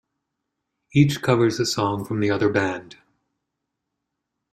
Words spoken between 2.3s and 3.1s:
other band.